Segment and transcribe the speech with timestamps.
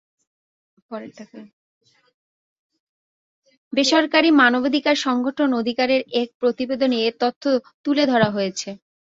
[3.73, 7.43] বেসরকারি মানবাধিকার সংগঠন অধিকারের এক প্রতিবেদনে এ তথ্য
[7.85, 8.69] তুলে ধরা হয়েছে।